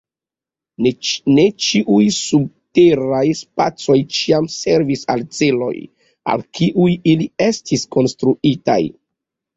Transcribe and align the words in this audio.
Ne 1.39 1.43
ĉiuj 1.65 2.07
subteraj 2.19 3.21
spacoj 3.41 3.99
ĉiam 4.17 4.49
servis 4.55 5.05
al 5.17 5.23
celoj, 5.41 5.75
al 6.33 6.45
kiuj 6.61 6.89
ili 7.13 7.29
estis 7.53 7.85
konstruitaj. 7.99 8.81